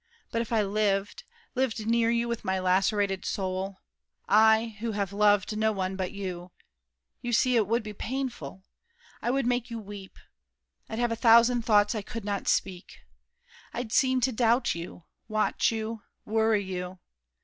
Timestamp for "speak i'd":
12.47-13.91